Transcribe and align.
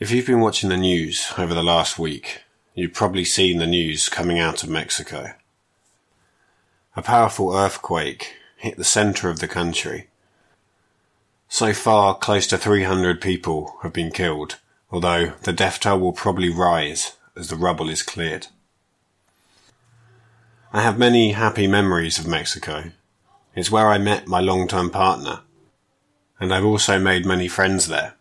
If 0.00 0.12
you've 0.12 0.26
been 0.26 0.38
watching 0.38 0.68
the 0.68 0.76
news 0.76 1.32
over 1.36 1.54
the 1.54 1.62
last 1.62 1.98
week, 1.98 2.44
you've 2.72 2.94
probably 2.94 3.24
seen 3.24 3.58
the 3.58 3.66
news 3.66 4.08
coming 4.08 4.38
out 4.38 4.62
of 4.62 4.68
Mexico. 4.68 5.34
A 6.94 7.02
powerful 7.02 7.52
earthquake 7.52 8.36
hit 8.58 8.76
the 8.76 8.84
centre 8.84 9.28
of 9.28 9.40
the 9.40 9.48
country. 9.48 10.06
So 11.48 11.72
far, 11.72 12.14
close 12.14 12.46
to 12.46 12.58
300 12.58 13.20
people 13.20 13.76
have 13.82 13.92
been 13.92 14.12
killed, 14.12 14.60
although 14.92 15.32
the 15.42 15.52
death 15.52 15.80
toll 15.80 15.98
will 15.98 16.12
probably 16.12 16.48
rise 16.48 17.16
as 17.36 17.48
the 17.48 17.56
rubble 17.56 17.88
is 17.88 18.04
cleared. 18.04 18.46
I 20.72 20.82
have 20.82 20.96
many 20.96 21.32
happy 21.32 21.66
memories 21.66 22.20
of 22.20 22.26
Mexico. 22.28 22.92
It's 23.56 23.72
where 23.72 23.88
I 23.88 23.98
met 23.98 24.28
my 24.28 24.38
long-term 24.38 24.90
partner, 24.90 25.40
and 26.38 26.54
I've 26.54 26.64
also 26.64 27.00
made 27.00 27.26
many 27.26 27.48
friends 27.48 27.88
there. 27.88 28.14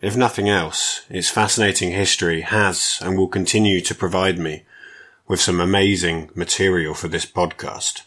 If 0.00 0.16
nothing 0.16 0.48
else, 0.48 1.02
its 1.10 1.28
fascinating 1.28 1.90
history 1.90 2.42
has 2.42 3.00
and 3.02 3.18
will 3.18 3.26
continue 3.26 3.80
to 3.80 3.94
provide 3.94 4.38
me 4.38 4.62
with 5.26 5.40
some 5.40 5.60
amazing 5.60 6.30
material 6.34 6.94
for 6.94 7.08
this 7.08 7.26
podcast. 7.26 8.02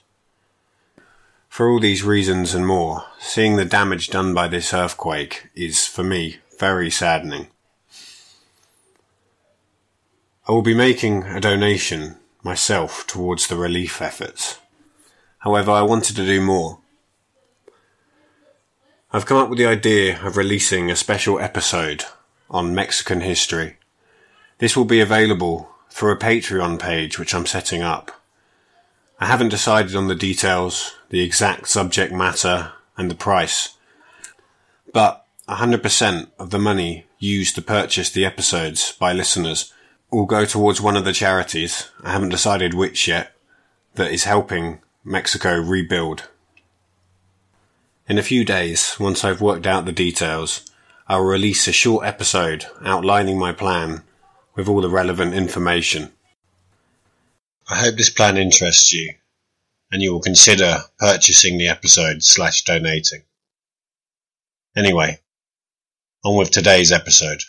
For 1.50 1.70
all 1.70 1.82
these 1.82 2.02
reasons 2.02 2.56
and 2.56 2.66
more, 2.66 3.04
seeing 3.20 3.58
the 3.58 3.66
damage 3.66 4.08
done 4.08 4.34
by 4.34 4.48
this 4.48 4.74
earthquake 4.74 5.50
is, 5.54 5.86
for 5.86 6.02
me, 6.02 6.38
very 6.58 6.90
saddening. 6.90 7.48
I 10.48 10.54
will 10.54 10.62
be 10.62 10.74
making 10.74 11.24
a 11.24 11.42
donation 11.42 12.16
myself 12.42 13.06
towards 13.06 13.48
the 13.48 13.58
relief 13.58 14.02
efforts. 14.02 14.60
However, 15.40 15.72
I 15.72 15.82
wanted 15.82 16.16
to 16.16 16.26
do 16.26 16.40
more. 16.40 16.81
I've 19.14 19.26
come 19.26 19.40
up 19.40 19.50
with 19.50 19.60
the 19.60 19.66
idea 19.66 20.26
of 20.26 20.38
releasing 20.38 20.90
a 20.90 20.96
special 20.96 21.38
episode 21.38 22.06
on 22.50 22.74
Mexican 22.74 23.20
history. 23.20 23.76
This 24.60 24.78
will 24.78 24.86
be 24.86 25.02
available 25.02 25.70
through 25.90 26.14
a 26.14 26.18
Patreon 26.18 26.80
page 26.80 27.20
which 27.20 27.36
I'm 27.36 27.46
setting 27.46 27.82
up. 27.82 28.22
I 29.20 29.26
haven't 29.26 29.50
decided 29.50 29.98
on 29.98 30.08
the 30.08 30.16
details, 30.16 30.96
the 31.10 31.20
exact 31.20 31.68
subject 31.68 32.14
matter, 32.14 32.72
and 32.96 33.12
the 33.12 33.16
price, 33.16 33.76
but 34.94 35.26
100% 35.50 36.32
of 36.40 36.52
the 36.52 36.60
money 36.60 37.06
used 37.20 37.56
to 37.56 37.62
purchase 37.62 38.10
the 38.10 38.24
episodes 38.24 38.94
by 38.94 39.12
listeners 39.12 39.74
will 40.10 40.26
go 40.26 40.46
towards 40.46 40.80
one 40.80 40.96
of 40.96 41.04
the 41.04 41.12
charities, 41.12 41.90
I 42.02 42.14
haven't 42.14 42.30
decided 42.30 42.74
which 42.74 43.10
yet, 43.10 43.36
that 43.96 44.14
is 44.14 44.24
helping 44.24 44.80
Mexico 45.04 45.60
rebuild. 45.60 46.30
In 48.08 48.18
a 48.18 48.24
few 48.24 48.44
days, 48.44 48.96
once 49.00 49.24
I've 49.24 49.42
worked 49.42 49.68
out 49.68 49.86
the 49.86 49.92
details, 49.92 50.70
I'll 51.08 51.22
release 51.22 51.68
a 51.68 51.72
short 51.72 52.06
episode 52.06 52.66
outlining 52.84 53.38
my 53.38 53.54
plan 53.54 54.04
with 54.56 54.68
all 54.68 54.82
the 54.82 54.90
relevant 54.90 55.34
information. 55.34 56.12
I 57.70 57.80
hope 57.80 57.96
this 57.96 58.10
plan 58.10 58.38
interests 58.38 58.92
you 58.92 59.14
and 59.92 60.02
you 60.02 60.14
will 60.14 60.22
consider 60.22 60.78
purchasing 60.98 61.58
the 61.58 61.68
episode 61.68 62.24
slash 62.24 62.64
donating. 62.64 63.24
Anyway, 64.76 65.20
on 66.24 66.38
with 66.38 66.52
today's 66.52 66.92
episode. 66.92 67.44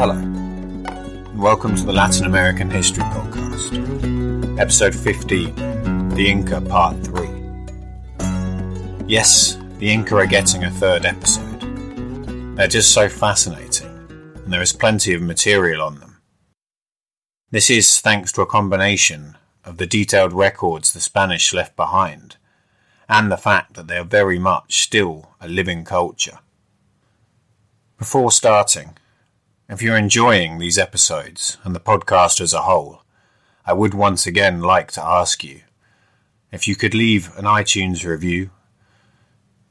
Hello. 0.00 0.16
and 0.16 1.38
Welcome 1.38 1.76
to 1.76 1.82
the 1.82 1.92
Latin 1.92 2.24
American 2.24 2.70
History 2.70 3.04
Podcast. 3.04 4.58
Episode 4.58 4.94
15 4.94 6.14
The 6.14 6.26
Inca 6.26 6.62
Part 6.62 6.96
3. 7.04 7.28
Yes, 9.06 9.58
the 9.76 9.90
Inca 9.90 10.16
are 10.16 10.24
getting 10.24 10.64
a 10.64 10.70
third 10.70 11.04
episode. 11.04 12.56
They're 12.56 12.66
just 12.66 12.92
so 12.94 13.10
fascinating, 13.10 13.90
and 14.42 14.50
there 14.50 14.62
is 14.62 14.72
plenty 14.72 15.12
of 15.12 15.20
material 15.20 15.82
on 15.82 16.00
them. 16.00 16.22
This 17.50 17.68
is 17.68 18.00
thanks 18.00 18.32
to 18.32 18.40
a 18.40 18.46
combination 18.46 19.36
of 19.66 19.76
the 19.76 19.86
detailed 19.86 20.32
records 20.32 20.94
the 20.94 21.00
Spanish 21.00 21.52
left 21.52 21.76
behind, 21.76 22.38
and 23.06 23.30
the 23.30 23.36
fact 23.36 23.74
that 23.74 23.86
they 23.86 23.98
are 23.98 24.04
very 24.04 24.38
much 24.38 24.82
still 24.82 25.34
a 25.42 25.46
living 25.46 25.84
culture. 25.84 26.38
Before 27.98 28.32
starting, 28.32 28.96
if 29.70 29.80
you're 29.80 29.96
enjoying 29.96 30.58
these 30.58 30.76
episodes 30.76 31.56
and 31.62 31.76
the 31.76 31.80
podcast 31.80 32.40
as 32.40 32.52
a 32.52 32.62
whole, 32.62 33.02
I 33.64 33.72
would 33.72 33.94
once 33.94 34.26
again 34.26 34.60
like 34.60 34.90
to 34.92 35.04
ask 35.04 35.44
you 35.44 35.60
if 36.50 36.66
you 36.66 36.74
could 36.74 36.92
leave 36.92 37.30
an 37.36 37.44
iTunes 37.44 38.04
review, 38.04 38.50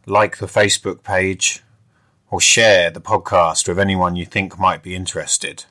like 0.05 0.37
the 0.37 0.45
Facebook 0.45 1.03
page, 1.03 1.63
or 2.31 2.39
share 2.39 2.89
the 2.89 3.01
podcast 3.01 3.67
with 3.67 3.77
anyone 3.77 4.15
you 4.15 4.25
think 4.25 4.57
might 4.57 4.81
be 4.81 4.95
interested. 4.95 5.65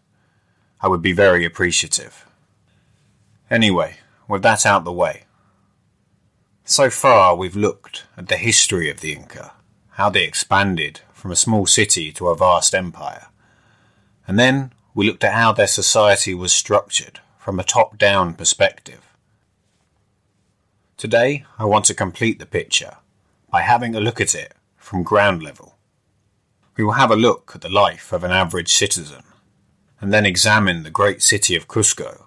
I 0.83 0.89
would 0.89 1.01
be 1.01 1.13
very 1.13 1.47
appreciative. 1.47 2.27
Anyway, 3.51 3.97
with 4.29 4.43
that 4.43 4.67
out 4.67 4.85
the 4.85 4.93
way. 4.93 5.25
So 6.67 6.91
far, 6.91 7.35
we've 7.35 7.57
looked 7.57 8.05
at 8.15 8.29
the 8.29 8.37
history 8.37 8.91
of 8.91 9.01
the 9.01 9.15
Inca, 9.15 9.55
how 9.93 10.11
they 10.11 10.25
expanded 10.25 11.01
from 11.15 11.31
a 11.31 11.37
small 11.37 11.65
city 11.65 12.13
to 12.13 12.29
a 12.29 12.37
vast 12.37 12.75
empire 12.75 13.29
and 14.29 14.39
then 14.39 14.73
we 14.95 15.07
looked 15.07 15.25
at 15.25 15.33
how 15.33 15.53
their 15.53 15.67
society 15.67 16.35
was 16.35 16.53
structured 16.53 17.21
from 17.39 17.59
a 17.59 17.65
top 17.65 17.97
down 17.97 18.35
perspective. 18.35 19.01
Today, 20.99 21.47
I 21.59 21.65
want 21.65 21.87
to 21.87 21.95
complete 21.95 22.39
the 22.39 22.47
picture 22.47 22.99
by 23.51 23.63
having 23.63 23.95
a 23.95 24.01
look 24.01 24.21
at 24.21 24.35
it 24.35 24.53
from 24.77 25.03
ground 25.03 25.43
level. 25.43 25.77
We 26.77 26.85
will 26.85 26.93
have 26.93 27.11
a 27.11 27.17
look 27.17 27.53
at 27.55 27.63
the 27.63 27.71
life 27.71 28.13
of 28.13 28.23
an 28.23 28.31
average 28.31 28.71
citizen, 28.71 29.23
and 30.01 30.13
then 30.13 30.27
examine 30.27 30.83
the 30.83 30.91
great 30.91 31.23
city 31.23 31.57
of 31.57 31.67
Cusco 31.67 32.25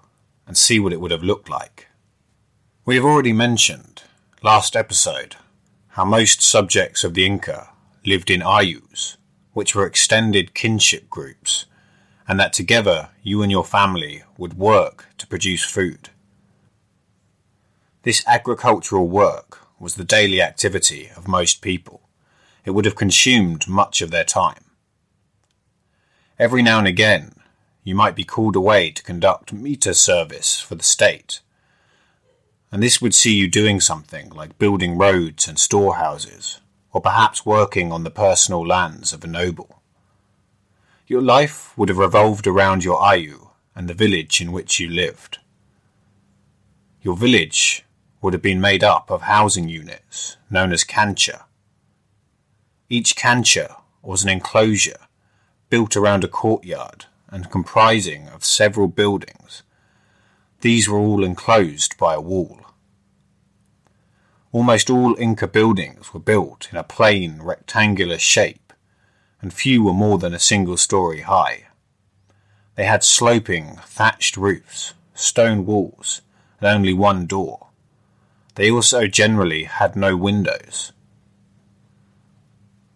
and 0.48 0.58
see 0.58 0.80
what 0.80 0.94
it 0.94 1.00
would 1.00 1.12
have 1.12 1.24
looked 1.24 1.50
like. 1.50 1.88
We 2.84 2.96
have 2.96 3.06
already 3.06 3.32
mentioned, 3.32 4.04
last 4.42 4.76
episode, 4.76 5.36
how 5.90 6.06
most 6.06 6.42
subjects 6.42 7.04
of 7.04 7.14
the 7.14 7.26
Inca 7.26 7.70
lived 8.06 8.32
in 8.32 8.42
ayllus, 8.42 9.18
which 9.54 9.76
were 9.76 9.86
extended 9.86 10.56
kinship 10.56 11.10
groups 11.10 11.66
and 12.32 12.40
that 12.40 12.54
together 12.54 13.10
you 13.22 13.42
and 13.42 13.52
your 13.52 13.66
family 13.66 14.24
would 14.38 14.54
work 14.54 15.08
to 15.18 15.28
produce 15.28 15.66
food. 15.66 16.12
This 18.04 18.26
agricultural 18.26 19.10
work 19.10 19.68
was 19.82 19.96
the 19.96 20.06
daily 20.06 20.42
activity 20.42 21.12
of 21.18 21.28
most 21.28 21.62
people. 21.62 22.00
It 22.64 22.72
would 22.72 22.86
have 22.86 22.96
consumed 22.96 23.68
much 23.68 24.02
of 24.02 24.12
their 24.12 24.24
time. 24.24 24.64
Every 26.40 26.62
now 26.62 26.80
and 26.80 26.88
again, 26.88 27.34
you 27.84 27.96
might 27.96 28.16
be 28.16 28.24
called 28.24 28.56
away 28.56 28.92
to 28.92 29.04
conduct 29.04 29.52
mita 29.52 29.94
service 29.94 30.58
for 30.58 30.76
the 30.76 30.86
state. 30.86 31.42
And 32.72 32.82
this 32.82 33.02
would 33.02 33.14
see 33.14 33.34
you 33.34 33.50
doing 33.50 33.82
something 33.82 34.30
like 34.30 34.58
building 34.58 34.98
roads 34.98 35.50
and 35.50 35.60
storehouses, 35.60 36.62
or 36.94 37.02
perhaps 37.02 37.46
working 37.46 37.92
on 37.92 38.06
the 38.06 38.10
personal 38.10 38.66
lands 38.66 39.12
of 39.12 39.22
a 39.26 39.28
noble. 39.28 39.81
Your 41.12 41.22
life 41.22 41.78
would 41.78 41.90
have 41.90 41.98
revolved 41.98 42.48
around 42.48 42.86
your 42.86 42.98
Ayllu 43.02 43.50
and 43.76 43.90
the 43.90 43.94
village 43.94 44.40
in 44.40 44.54
which 44.54 44.80
you 44.80 44.90
lived. 44.90 45.40
Your 47.02 47.18
village 47.18 47.84
would 48.22 48.32
have 48.32 48.42
been 48.42 48.62
made 48.62 48.82
up 48.82 49.12
of 49.12 49.24
housing 49.24 49.68
units 49.68 50.38
known 50.50 50.72
as 50.72 50.86
cancha. 50.86 51.44
Each 52.88 53.14
cancha 53.14 53.76
was 54.02 54.24
an 54.24 54.30
enclosure 54.30 55.10
built 55.70 55.98
around 55.98 56.24
a 56.24 56.30
courtyard 56.30 57.08
and 57.28 57.52
comprising 57.52 58.30
of 58.30 58.46
several 58.46 58.88
buildings. 58.88 59.64
These 60.62 60.88
were 60.88 60.98
all 60.98 61.26
enclosed 61.26 61.98
by 61.98 62.14
a 62.14 62.22
wall. 62.22 62.62
Almost 64.54 64.90
all 64.90 65.18
Inca 65.20 65.50
buildings 65.50 66.14
were 66.14 66.22
built 66.22 66.70
in 66.72 66.78
a 66.78 66.86
plain 66.86 67.42
rectangular 67.42 68.18
shape, 68.18 68.61
and 69.42 69.54
few 69.54 69.84
were 69.84 69.94
more 69.94 70.18
than 70.18 70.34
a 70.34 70.40
single 70.40 70.78
story 70.78 71.22
high. 71.22 71.68
They 72.76 72.86
had 72.86 73.04
sloping, 73.04 73.78
thatched 73.86 74.38
roofs, 74.38 74.94
stone 75.14 75.66
walls, 75.66 76.22
and 76.60 76.70
only 76.70 76.94
one 76.94 77.26
door. 77.26 77.68
They 78.56 78.70
also 78.70 79.08
generally 79.08 79.64
had 79.64 79.96
no 79.96 80.16
windows. 80.16 80.94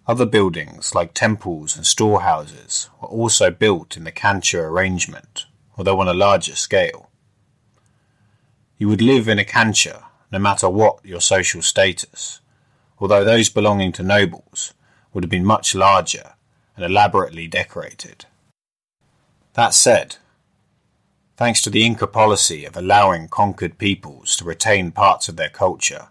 Other 0.08 0.26
buildings, 0.26 0.94
like 0.94 1.16
temples 1.16 1.76
and 1.76 1.86
storehouses, 1.86 2.90
were 3.02 3.08
also 3.08 3.50
built 3.50 3.98
in 3.98 4.04
the 4.04 4.12
cancha 4.12 4.60
arrangement, 4.60 5.48
although 5.78 6.00
on 6.00 6.08
a 6.08 6.14
larger 6.14 6.56
scale. 6.56 7.10
You 8.78 8.88
would 8.88 9.02
live 9.02 9.28
in 9.28 9.40
a 9.40 9.46
cancha 9.46 10.06
no 10.32 10.38
matter 10.38 10.70
what 10.70 11.04
your 11.04 11.22
social 11.22 11.62
status, 11.62 12.40
although 13.00 13.24
those 13.24 13.50
belonging 13.50 13.92
to 13.94 14.04
nobles 14.04 14.74
would 15.12 15.24
have 15.24 15.32
been 15.32 15.46
much 15.46 15.74
larger 15.74 16.35
and 16.76 16.86
elaborately 16.86 17.48
decorated. 17.48 18.26
That 19.54 19.74
said, 19.74 20.18
thanks 21.38 21.62
to 21.62 21.70
the 21.70 21.86
Inca 21.86 22.08
policy 22.08 22.66
of 22.66 22.76
allowing 22.76 23.28
conquered 23.28 23.78
peoples 23.78 24.36
to 24.38 24.46
retain 24.46 24.92
parts 24.92 25.30
of 25.30 25.38
their 25.38 25.50
culture, 25.50 26.10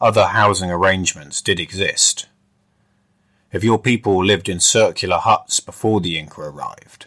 other 0.00 0.26
housing 0.26 0.70
arrangements 0.70 1.40
did 1.40 1.60
exist. 1.60 2.26
If 3.52 3.62
your 3.62 3.78
people 3.78 4.24
lived 4.24 4.48
in 4.48 4.60
circular 4.60 5.18
huts 5.18 5.60
before 5.60 6.00
the 6.00 6.18
Inca 6.18 6.40
arrived, 6.40 7.06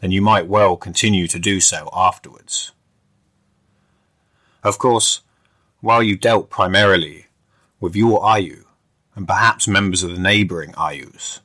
then 0.00 0.10
you 0.10 0.20
might 0.20 0.46
well 0.46 0.76
continue 0.76 1.26
to 1.26 1.38
do 1.38 1.60
so 1.60 1.88
afterwards. 1.92 2.72
Of 4.62 4.78
course, 4.78 5.22
while 5.80 6.02
you 6.02 6.16
dealt 6.16 6.50
primarily 6.50 7.26
with 7.80 7.96
your 7.96 8.20
Ayllu, 8.20 8.64
and 9.14 9.26
perhaps 9.26 9.66
members 9.66 10.02
of 10.02 10.10
the 10.10 10.20
neighbouring 10.20 10.72
Ayllus, 10.72 11.40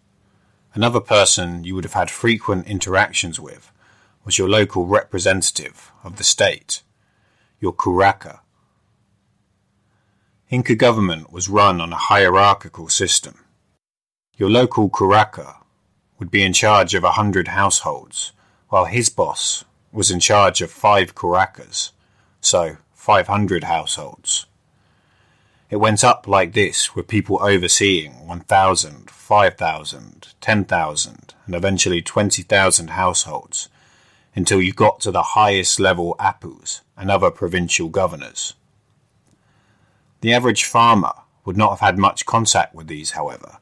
another 0.73 0.99
person 0.99 1.63
you 1.63 1.75
would 1.75 1.83
have 1.83 1.93
had 1.93 2.09
frequent 2.09 2.67
interactions 2.67 3.39
with 3.39 3.71
was 4.23 4.37
your 4.37 4.49
local 4.49 4.85
representative 4.85 5.91
of 6.03 6.17
the 6.17 6.23
state, 6.23 6.83
your 7.59 7.73
Curaca. 7.73 8.39
Inca 10.49 10.75
government 10.75 11.31
was 11.31 11.49
run 11.49 11.79
on 11.79 11.93
a 11.93 11.97
hierarchical 11.97 12.89
system. 12.89 13.45
Your 14.37 14.49
local 14.49 14.89
Curaca 14.89 15.57
would 16.19 16.29
be 16.29 16.43
in 16.43 16.53
charge 16.53 16.93
of 16.93 17.03
a 17.03 17.11
hundred 17.11 17.49
households, 17.49 18.31
while 18.69 18.85
his 18.85 19.09
boss 19.09 19.65
was 19.91 20.11
in 20.11 20.19
charge 20.19 20.61
of 20.61 20.71
five 20.71 21.15
Curacas, 21.15 21.91
so 22.39 22.77
500 22.93 23.63
households. 23.63 24.45
It 25.71 25.79
went 25.79 26.03
up 26.03 26.27
like 26.27 26.51
this 26.51 26.95
with 26.95 27.07
people 27.07 27.39
overseeing 27.41 28.27
1,000, 28.27 29.09
5,000, 29.09 30.27
10,000, 30.41 31.33
and 31.45 31.55
eventually 31.55 32.01
20,000 32.01 32.89
households 32.89 33.69
until 34.35 34.61
you 34.61 34.73
got 34.73 34.99
to 34.99 35.11
the 35.11 35.23
highest 35.23 35.79
level 35.79 36.17
apus 36.19 36.81
and 36.97 37.09
other 37.09 37.31
provincial 37.31 37.87
governors. 37.87 38.53
The 40.19 40.33
average 40.33 40.65
farmer 40.65 41.13
would 41.45 41.55
not 41.55 41.69
have 41.69 41.79
had 41.79 41.97
much 41.97 42.25
contact 42.25 42.75
with 42.75 42.87
these, 42.87 43.11
however. 43.11 43.59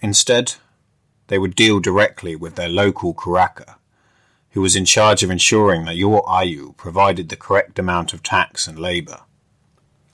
Instead, 0.00 0.54
they 1.28 1.38
would 1.38 1.54
deal 1.54 1.78
directly 1.78 2.34
with 2.34 2.56
their 2.56 2.68
local 2.68 3.14
curaca 3.14 3.76
who 4.50 4.60
was 4.60 4.74
in 4.74 4.84
charge 4.84 5.22
of 5.22 5.30
ensuring 5.30 5.84
that 5.84 5.96
your 5.96 6.24
Ayllu 6.24 6.76
provided 6.76 7.28
the 7.28 7.36
correct 7.36 7.78
amount 7.78 8.12
of 8.12 8.24
tax 8.24 8.66
and 8.66 8.76
labour. 8.76 9.20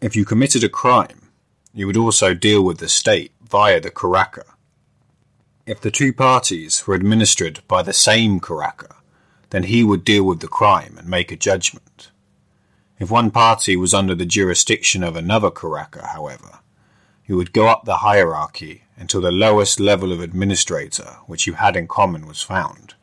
If 0.02 0.16
you 0.16 0.24
committed 0.24 0.64
a 0.64 0.68
crime, 0.68 1.28
you 1.72 1.86
would 1.86 1.96
also 1.96 2.34
deal 2.34 2.64
with 2.64 2.78
the 2.78 2.88
state 2.88 3.30
via 3.48 3.78
the 3.78 3.92
Curaca. 3.92 4.42
If 5.64 5.80
the 5.80 5.92
two 5.92 6.12
parties 6.12 6.84
were 6.88 6.96
administered 6.96 7.60
by 7.68 7.82
the 7.82 7.92
same 7.92 8.40
Curaca, 8.40 8.96
then 9.50 9.62
he 9.62 9.84
would 9.84 10.04
deal 10.04 10.24
with 10.24 10.40
the 10.40 10.48
crime 10.48 10.96
and 10.98 11.06
make 11.06 11.30
a 11.30 11.36
judgment. 11.36 12.10
If 12.98 13.12
one 13.12 13.30
party 13.30 13.76
was 13.76 13.94
under 13.94 14.16
the 14.16 14.26
jurisdiction 14.26 15.04
of 15.04 15.14
another 15.14 15.52
Curaca, 15.52 16.08
however, 16.08 16.58
you 17.24 17.36
would 17.36 17.52
go 17.52 17.68
up 17.68 17.84
the 17.84 17.98
hierarchy 17.98 18.82
until 18.96 19.20
the 19.20 19.30
lowest 19.30 19.78
level 19.78 20.10
of 20.10 20.20
administrator 20.20 21.18
which 21.26 21.46
you 21.46 21.52
had 21.52 21.76
in 21.76 21.86
common 21.86 22.26
was 22.26 22.42
found. 22.42 22.94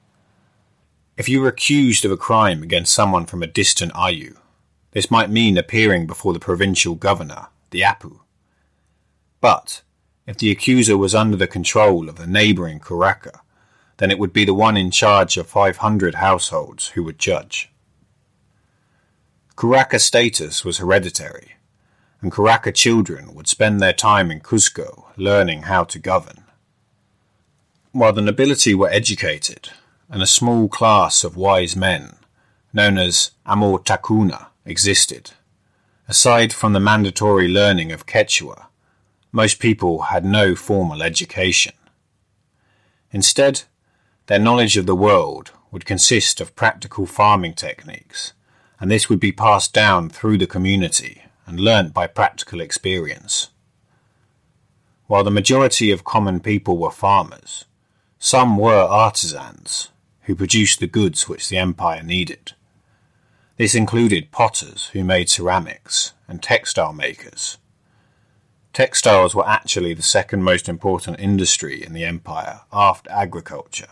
If 1.16 1.30
you 1.30 1.40
were 1.40 1.48
accused 1.48 2.04
of 2.04 2.12
a 2.12 2.18
crime 2.18 2.62
against 2.62 2.94
someone 2.94 3.26
from 3.26 3.42
a 3.42 3.48
distant 3.48 3.94
Ayllu, 3.94 4.36
this 4.92 5.12
might 5.12 5.30
mean 5.30 5.58
appearing 5.58 6.08
before 6.08 6.34
the 6.34 6.40
provincial 6.40 6.96
governor, 6.96 7.48
the 7.70 7.82
Apu. 7.82 8.20
But 9.42 9.82
if 10.26 10.38
the 10.38 10.52
accuser 10.52 10.98
was 10.98 11.16
under 11.16 11.38
the 11.38 11.48
control 11.48 12.10
of 12.10 12.16
the 12.16 12.28
neighbouring 12.28 12.80
Curaca, 12.80 13.42
then 13.98 14.12
it 14.12 14.20
would 14.20 14.34
be 14.34 14.46
the 14.46 14.54
one 14.54 14.78
in 14.78 14.92
charge 14.92 15.38
of 15.38 15.48
500 15.48 16.16
households 16.16 16.90
who 16.90 17.04
would 17.04 17.20
judge. 17.20 17.72
Curaca 19.56 20.00
status 20.00 20.64
was 20.64 20.78
hereditary, 20.78 21.54
and 22.22 22.32
Curaca 22.32 22.74
children 22.74 23.34
would 23.34 23.48
spend 23.48 23.80
their 23.80 23.94
time 23.94 24.32
in 24.32 24.40
Cusco 24.40 25.06
learning 25.18 25.64
how 25.64 25.84
to 25.84 26.00
govern. 26.00 26.46
While 27.92 28.14
the 28.14 28.22
nobility 28.22 28.74
were 28.74 28.90
educated, 28.90 29.70
and 30.10 30.22
a 30.22 30.28
small 30.28 30.70
class 30.70 31.24
of 31.24 31.36
wise 31.36 31.76
men, 31.76 32.16
known 32.74 32.98
as 32.98 33.32
Amautakuna, 33.46 34.48
existed. 34.66 35.32
Aside 36.08 36.54
from 36.54 36.74
the 36.74 36.80
mandatory 36.80 37.48
learning 37.48 37.92
of 37.92 38.06
Quechua, 38.06 38.68
most 39.32 39.60
people 39.60 40.04
had 40.04 40.26
no 40.26 40.56
formal 40.56 41.04
education. 41.04 41.74
Instead, 43.12 43.64
their 44.28 44.40
knowledge 44.40 44.78
of 44.78 44.86
the 44.86 44.96
world 44.96 45.52
would 45.72 45.86
consist 45.86 46.42
of 46.42 46.56
practical 46.56 47.06
farming 47.06 47.54
techniques, 47.54 48.34
and 48.80 48.90
this 48.90 49.10
would 49.10 49.20
be 49.20 49.32
passed 49.32 49.74
down 49.74 50.10
through 50.10 50.38
the 50.38 50.48
community 50.48 51.24
and 51.46 51.60
learnt 51.60 51.94
by 51.94 52.08
practical 52.08 52.62
experience. 52.62 53.50
While 55.08 55.24
the 55.24 55.32
majority 55.32 55.92
of 55.92 56.04
common 56.04 56.40
people 56.40 56.78
were 56.78 56.92
farmers, 56.92 57.66
some 58.20 58.58
were 58.58 58.82
artisans 58.82 59.90
who 60.24 60.36
produced 60.36 60.80
the 60.80 60.88
goods 60.88 61.28
which 61.28 61.50
the 61.50 61.58
empire 61.58 62.04
needed. 62.04 62.54
This 63.60 63.76
included 63.76 64.32
potters 64.32 64.88
who 64.94 65.04
made 65.04 65.30
ceramics 65.30 66.14
and 66.30 66.42
textile 66.42 66.94
makers. 66.94 67.58
Textiles 68.72 69.36
were 69.36 69.46
actually 69.46 69.94
the 69.94 70.02
second 70.02 70.46
most 70.46 70.70
important 70.70 71.20
industry 71.20 71.84
in 71.84 71.92
the 71.92 72.06
empire 72.06 72.62
after 72.72 73.12
agriculture. 73.12 73.90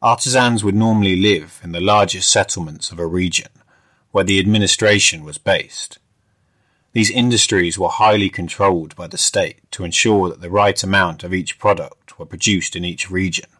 Artisans 0.00 0.62
would 0.62 0.76
normally 0.76 1.16
live 1.16 1.60
in 1.64 1.72
the 1.72 1.80
largest 1.80 2.30
settlements 2.30 2.92
of 2.92 3.00
a 3.00 3.06
region 3.08 3.50
where 4.12 4.22
the 4.22 4.38
administration 4.38 5.24
was 5.24 5.36
based. 5.36 5.98
These 6.92 7.10
industries 7.10 7.76
were 7.76 7.88
highly 7.88 8.30
controlled 8.30 8.94
by 8.94 9.08
the 9.08 9.18
state 9.18 9.68
to 9.72 9.82
ensure 9.82 10.28
that 10.28 10.40
the 10.40 10.48
right 10.48 10.80
amount 10.84 11.24
of 11.24 11.34
each 11.34 11.58
product 11.58 12.20
were 12.20 12.26
produced 12.26 12.76
in 12.76 12.84
each 12.84 13.10
region. 13.10 13.50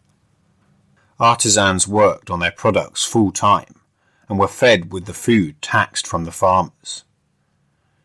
Artisans 1.19 1.89
worked 1.89 2.31
on 2.31 2.39
their 2.39 2.53
products 2.53 3.05
full 3.05 3.33
time 3.33 3.76
and 4.29 4.39
were 4.39 4.49
fed 4.49 4.93
with 4.93 5.07
the 5.07 5.15
food 5.15 5.61
taxed 5.63 6.07
from 6.07 6.25
the 6.25 6.33
farmers. 6.33 7.05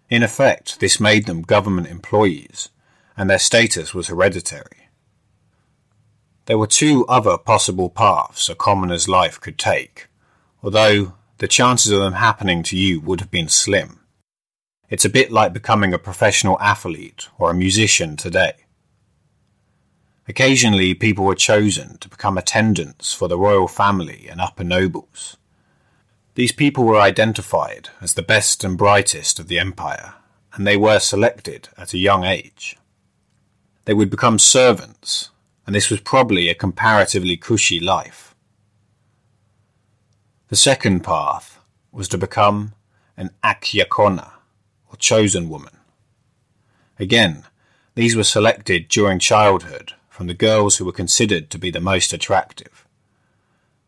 In 0.09 0.23
effect, 0.23 0.79
this 0.79 0.99
made 0.99 1.25
them 1.25 1.41
government 1.41 1.87
employees, 1.87 2.69
and 3.15 3.29
their 3.29 3.39
status 3.39 3.93
was 3.93 4.07
hereditary. 4.07 4.89
There 6.45 6.57
were 6.57 6.67
two 6.67 7.05
other 7.07 7.37
possible 7.37 7.89
paths 7.89 8.49
a 8.49 8.55
commoner's 8.55 9.07
life 9.07 9.39
could 9.39 9.57
take, 9.57 10.07
although 10.61 11.13
the 11.37 11.47
chances 11.47 11.91
of 11.91 12.01
them 12.01 12.13
happening 12.13 12.61
to 12.63 12.77
you 12.77 12.99
would 12.99 13.19
have 13.19 13.31
been 13.31 13.49
slim. 13.49 14.01
It's 14.89 15.05
a 15.05 15.09
bit 15.09 15.31
like 15.31 15.53
becoming 15.53 15.93
a 15.93 15.97
professional 15.97 16.59
athlete 16.59 17.29
or 17.37 17.49
a 17.49 17.55
musician 17.55 18.17
today. 18.17 18.53
Occasionally, 20.27 20.93
people 20.93 21.25
were 21.25 21.35
chosen 21.35 21.97
to 21.99 22.09
become 22.09 22.37
attendants 22.37 23.13
for 23.13 23.27
the 23.27 23.37
royal 23.37 23.67
family 23.67 24.27
and 24.29 24.41
upper 24.41 24.63
nobles. 24.63 25.37
These 26.35 26.53
people 26.53 26.85
were 26.85 26.99
identified 26.99 27.89
as 27.99 28.13
the 28.13 28.21
best 28.21 28.63
and 28.63 28.77
brightest 28.77 29.39
of 29.39 29.47
the 29.47 29.59
empire, 29.59 30.13
and 30.53 30.65
they 30.65 30.77
were 30.77 30.99
selected 30.99 31.67
at 31.77 31.93
a 31.93 31.97
young 31.97 32.23
age. 32.23 32.77
They 33.85 33.93
would 33.93 34.09
become 34.09 34.39
servants, 34.39 35.29
and 35.65 35.75
this 35.75 35.89
was 35.89 35.99
probably 35.99 36.47
a 36.47 36.55
comparatively 36.55 37.35
cushy 37.35 37.79
life. 37.79 38.33
The 40.47 40.55
second 40.55 41.01
path 41.01 41.59
was 41.91 42.07
to 42.09 42.17
become 42.17 42.73
an 43.17 43.31
Acllacuna, 43.43 44.31
or 44.89 44.95
chosen 44.97 45.49
woman. 45.49 45.77
Again, 46.97 47.43
these 47.95 48.15
were 48.15 48.23
selected 48.23 48.87
during 48.87 49.19
childhood 49.19 49.93
from 50.09 50.27
the 50.27 50.33
girls 50.33 50.77
who 50.77 50.85
were 50.85 50.91
considered 50.91 51.49
to 51.49 51.57
be 51.57 51.71
the 51.71 51.81
most 51.81 52.13
attractive. 52.13 52.85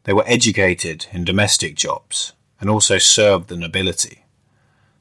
They 0.03 0.13
were 0.13 0.23
educated 0.27 1.07
in 1.11 1.23
domestic 1.23 1.75
jobs 1.75 2.33
and 2.59 2.69
also 2.69 2.97
served 2.97 3.47
the 3.47 3.55
nobility. 3.55 4.25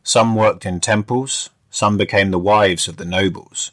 Some 0.02 0.34
worked 0.34 0.66
in 0.66 0.80
temples, 0.80 1.50
some 1.70 1.96
became 1.96 2.30
the 2.30 2.38
wives 2.38 2.88
of 2.88 2.96
the 2.96 3.04
nobles. 3.04 3.70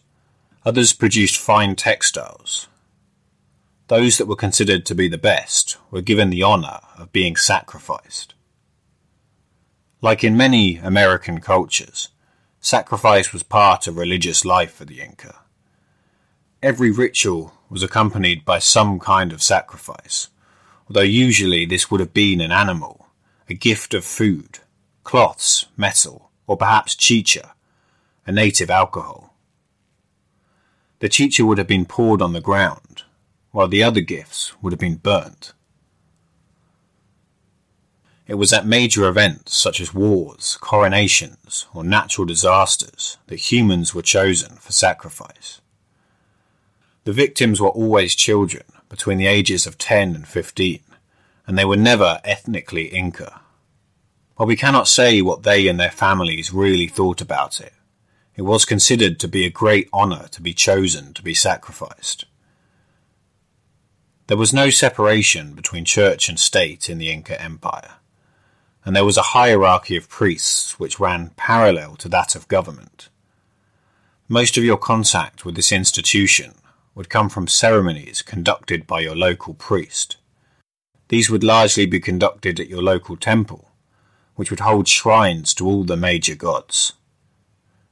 Others 0.65 0.93
produced 0.93 1.37
fine 1.37 1.75
textiles. 1.75 2.67
Those 3.87 4.17
that 4.17 4.27
were 4.27 4.35
considered 4.35 4.85
to 4.85 4.95
be 4.95 5.07
the 5.07 5.17
best 5.17 5.77
were 5.89 6.01
given 6.01 6.29
the 6.29 6.43
honor 6.43 6.79
of 6.97 7.11
being 7.11 7.35
sacrificed. 7.35 8.35
Like 10.01 10.23
in 10.23 10.37
many 10.37 10.77
American 10.77 11.41
cultures, 11.41 12.09
sacrifice 12.61 13.33
was 13.33 13.43
part 13.43 13.87
of 13.87 13.97
religious 13.97 14.45
life 14.45 14.73
for 14.73 14.85
the 14.85 15.01
Inca. 15.01 15.39
Every 16.61 16.91
ritual 16.91 17.53
was 17.69 17.83
accompanied 17.83 18.45
by 18.45 18.59
some 18.59 18.99
kind 18.99 19.33
of 19.33 19.41
sacrifice, 19.41 20.29
although 20.89 21.01
usually 21.01 21.65
this 21.65 21.91
would 21.91 21.99
have 21.99 22.13
been 22.13 22.41
an 22.41 22.51
animal, 22.51 23.07
a 23.47 23.53
gift 23.53 23.93
of 23.93 24.03
food, 24.03 24.59
cloths, 25.03 25.67
metal, 25.77 26.31
or 26.47 26.57
perhaps 26.57 26.95
chicha, 26.95 27.53
a 28.25 28.31
native 28.31 28.71
alcohol. 28.71 29.35
The 30.97 31.09
chicha 31.09 31.45
would 31.45 31.59
have 31.59 31.67
been 31.67 31.85
poured 31.85 32.21
on 32.21 32.33
the 32.33 32.41
ground, 32.41 33.03
while 33.51 33.67
the 33.67 33.83
other 33.83 34.01
gifts 34.01 34.59
would 34.61 34.73
have 34.73 34.79
been 34.79 34.95
burnt. 34.95 35.53
It 38.27 38.35
was 38.35 38.51
at 38.51 38.65
major 38.65 39.07
events 39.07 39.57
such 39.57 39.79
as 39.79 39.93
wars, 39.93 40.57
coronations, 40.59 41.67
or 41.73 41.83
natural 41.83 42.25
disasters 42.25 43.17
that 43.27 43.51
humans 43.51 43.93
were 43.93 44.01
chosen 44.01 44.55
for 44.57 44.71
sacrifice. 44.71 45.61
The 47.05 47.13
victims 47.13 47.61
were 47.61 47.69
always 47.69 48.15
children 48.15 48.65
between 48.89 49.17
the 49.17 49.27
ages 49.27 49.65
of 49.65 49.77
10 49.77 50.15
and 50.15 50.27
15, 50.27 50.81
and 51.47 51.57
they 51.57 51.65
were 51.65 51.77
never 51.77 52.19
ethnically 52.23 52.87
Inca. 52.87 53.41
While 54.35 54.47
we 54.47 54.55
cannot 54.55 54.87
say 54.87 55.21
what 55.21 55.43
they 55.43 55.67
and 55.67 55.79
their 55.79 55.91
families 55.91 56.53
really 56.53 56.87
thought 56.87 57.21
about 57.21 57.61
it, 57.61 57.73
it 58.35 58.43
was 58.43 58.65
considered 58.65 59.19
to 59.19 59.27
be 59.27 59.45
a 59.45 59.49
great 59.49 59.89
honor 59.91 60.27
to 60.31 60.41
be 60.41 60.53
chosen 60.53 61.13
to 61.13 61.21
be 61.21 61.33
sacrificed. 61.33 62.25
There 64.27 64.37
was 64.37 64.53
no 64.53 64.69
separation 64.69 65.53
between 65.53 65.85
church 65.85 66.29
and 66.29 66.39
state 66.39 66.89
in 66.89 66.99
the 66.99 67.11
Inca 67.11 67.41
Empire, 67.41 67.95
and 68.85 68.95
there 68.95 69.05
was 69.05 69.17
a 69.17 69.33
hierarchy 69.33 69.97
of 69.97 70.07
priests 70.07 70.79
which 70.79 70.99
ran 70.99 71.31
parallel 71.35 71.95
to 71.97 72.07
that 72.09 72.35
of 72.35 72.47
government. 72.47 73.09
Most 74.27 74.57
of 74.57 74.63
your 74.63 74.77
contact 74.77 75.43
with 75.43 75.55
this 75.55 75.71
institution 75.71 76.53
would 76.99 77.07
come 77.07 77.29
from 77.29 77.47
ceremonies 77.47 78.21
conducted 78.21 78.85
by 78.85 78.99
your 78.99 79.15
local 79.15 79.53
priest. 79.53 80.17
These 81.07 81.29
would 81.29 81.45
largely 81.45 81.85
be 81.85 82.01
conducted 82.01 82.59
at 82.59 82.67
your 82.67 82.83
local 82.83 83.15
temple, 83.15 83.69
which 84.35 84.49
would 84.49 84.59
hold 84.59 84.85
shrines 84.85 85.53
to 85.53 85.65
all 85.65 85.85
the 85.85 85.95
major 85.95 86.35
gods. 86.35 86.91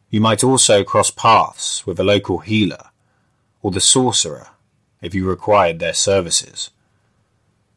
You 0.09 0.19
might 0.19 0.43
also 0.43 0.83
cross 0.83 1.09
paths 1.09 1.87
with 1.87 2.01
a 2.01 2.03
local 2.03 2.39
healer 2.39 2.89
or 3.61 3.71
the 3.71 3.79
sorcerer 3.79 4.49
if 5.01 5.15
you 5.15 5.25
required 5.25 5.79
their 5.79 5.93
services. 5.93 6.71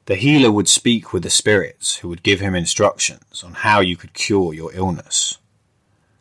The 0.07 0.17
healer 0.17 0.51
would 0.51 0.69
speak 0.69 1.13
with 1.13 1.23
the 1.23 1.31
spirits 1.31 1.99
who 1.99 2.09
would 2.09 2.25
give 2.25 2.41
him 2.41 2.57
instructions 2.57 3.45
on 3.45 3.53
how 3.53 3.79
you 3.79 3.97
could 3.97 4.15
cure 4.15 4.53
your 4.53 4.75
illness. 4.75 5.39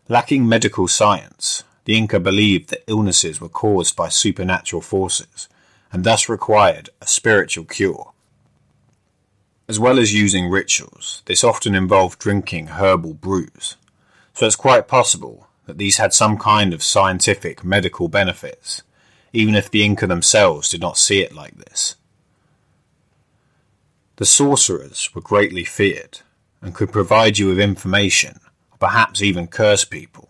Lacking 0.07 0.47
medical 0.47 0.87
science, 0.87 1.63
the 1.89 1.97
Inca 1.97 2.19
believed 2.19 2.69
that 2.69 2.83
illnesses 2.85 3.41
were 3.41 3.49
caused 3.49 3.95
by 3.95 4.09
supernatural 4.09 4.79
forces 4.79 5.49
and 5.91 6.03
thus 6.03 6.29
required 6.29 6.91
a 7.01 7.07
spiritual 7.07 7.65
cure. 7.65 8.11
As 9.67 9.79
well 9.79 9.97
as 9.97 10.13
using 10.13 10.51
rituals, 10.51 11.23
this 11.25 11.43
often 11.43 11.73
involved 11.73 12.19
drinking 12.19 12.67
herbal 12.67 13.15
brews, 13.15 13.75
so 14.35 14.45
it's 14.45 14.55
quite 14.55 14.87
possible 14.87 15.47
that 15.65 15.79
these 15.79 15.97
had 15.97 16.13
some 16.13 16.37
kind 16.37 16.75
of 16.75 16.83
scientific 16.83 17.63
medical 17.63 18.07
benefits, 18.07 18.83
even 19.33 19.55
if 19.55 19.71
the 19.71 19.83
Inca 19.83 20.05
themselves 20.05 20.69
did 20.69 20.81
not 20.81 20.95
see 20.95 21.23
it 21.23 21.33
like 21.33 21.55
this. 21.55 21.95
The 24.17 24.27
sorcerers 24.27 25.09
were 25.15 25.21
greatly 25.21 25.63
feared 25.63 26.19
and 26.61 26.75
could 26.75 26.91
provide 26.91 27.39
you 27.39 27.47
with 27.47 27.59
information, 27.59 28.39
or 28.71 28.77
perhaps 28.77 29.23
even 29.23 29.47
curse 29.47 29.85
people. 29.85 30.28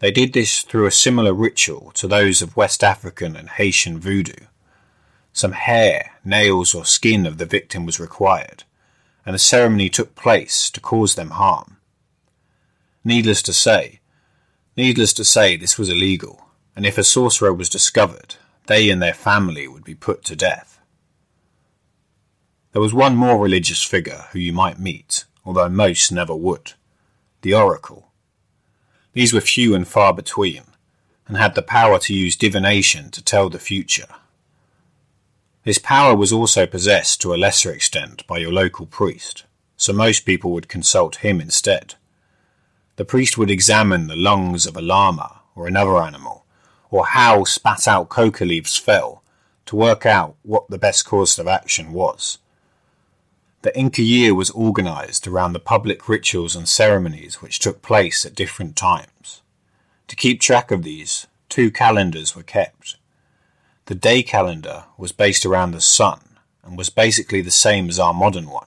They 0.00 0.10
did 0.10 0.32
this 0.32 0.62
through 0.62 0.86
a 0.86 0.90
similar 0.90 1.32
ritual 1.32 1.92
to 1.94 2.08
those 2.08 2.42
of 2.42 2.56
West 2.56 2.82
African 2.82 3.36
and 3.36 3.48
Haitian 3.50 4.00
voodoo. 4.00 4.46
Some 5.32 5.52
hair, 5.52 6.12
nails, 6.24 6.74
or 6.74 6.84
skin 6.84 7.26
of 7.26 7.38
the 7.38 7.46
victim 7.46 7.86
was 7.86 8.00
required, 8.00 8.64
and 9.24 9.36
a 9.36 9.38
ceremony 9.38 9.90
took 9.90 10.14
place 10.14 10.70
to 10.70 10.80
cause 10.80 11.14
them 11.14 11.30
harm. 11.30 11.76
Needless 13.04 13.42
to 13.42 13.52
say, 13.52 14.00
needless 14.76 15.12
to 15.12 15.24
say, 15.24 15.56
this 15.56 15.78
was 15.78 15.90
illegal, 15.90 16.46
and 16.74 16.86
if 16.86 16.98
a 16.98 17.04
sorcerer 17.04 17.52
was 17.52 17.68
discovered, 17.68 18.36
they 18.66 18.88
and 18.88 19.02
their 19.02 19.14
family 19.14 19.68
would 19.68 19.84
be 19.84 19.94
put 19.94 20.24
to 20.24 20.34
death. 20.34 20.80
There 22.72 22.82
was 22.82 22.94
one 22.94 23.16
more 23.16 23.38
religious 23.38 23.82
figure 23.82 24.26
who 24.32 24.38
you 24.38 24.52
might 24.52 24.78
meet, 24.78 25.24
although 25.44 25.68
most 25.68 26.10
never 26.10 26.34
would 26.34 26.72
the 27.42 27.54
oracle. 27.54 28.09
These 29.12 29.32
were 29.32 29.40
few 29.40 29.74
and 29.74 29.86
far 29.86 30.14
between, 30.14 30.62
and 31.26 31.36
had 31.36 31.54
the 31.54 31.62
power 31.62 31.98
to 32.00 32.14
use 32.14 32.36
divination 32.36 33.10
to 33.10 33.22
tell 33.22 33.48
the 33.48 33.58
future. 33.58 34.06
This 35.64 35.78
power 35.78 36.14
was 36.14 36.32
also 36.32 36.66
possessed 36.66 37.20
to 37.20 37.34
a 37.34 37.36
lesser 37.36 37.72
extent 37.72 38.26
by 38.26 38.38
your 38.38 38.52
local 38.52 38.86
priest, 38.86 39.44
so 39.76 39.92
most 39.92 40.24
people 40.24 40.52
would 40.52 40.68
consult 40.68 41.16
him 41.16 41.40
instead. 41.40 41.94
The 42.96 43.04
priest 43.04 43.36
would 43.36 43.50
examine 43.50 44.06
the 44.06 44.16
lungs 44.16 44.66
of 44.66 44.76
a 44.76 44.82
llama 44.82 45.40
or 45.54 45.66
another 45.66 45.96
animal, 45.98 46.44
or 46.90 47.06
how 47.06 47.44
spat 47.44 47.88
out 47.88 48.08
coca 48.08 48.44
leaves 48.44 48.76
fell, 48.76 49.22
to 49.66 49.76
work 49.76 50.06
out 50.06 50.36
what 50.42 50.68
the 50.68 50.78
best 50.78 51.04
course 51.04 51.38
of 51.38 51.46
action 51.46 51.92
was. 51.92 52.38
The 53.62 53.76
Inca 53.78 54.00
year 54.00 54.34
was 54.34 54.48
organized 54.50 55.26
around 55.26 55.52
the 55.52 55.60
public 55.60 56.08
rituals 56.08 56.56
and 56.56 56.66
ceremonies 56.66 57.42
which 57.42 57.58
took 57.58 57.82
place 57.82 58.24
at 58.24 58.34
different 58.34 58.74
times. 58.74 59.42
To 60.08 60.16
keep 60.16 60.40
track 60.40 60.70
of 60.70 60.82
these, 60.82 61.26
two 61.50 61.70
calendars 61.70 62.34
were 62.34 62.42
kept. 62.42 62.96
The 63.84 63.94
day 63.94 64.22
calendar 64.22 64.84
was 64.96 65.12
based 65.12 65.44
around 65.44 65.72
the 65.72 65.80
sun 65.82 66.20
and 66.64 66.78
was 66.78 66.88
basically 66.88 67.42
the 67.42 67.50
same 67.50 67.90
as 67.90 67.98
our 67.98 68.14
modern 68.14 68.48
one. 68.48 68.66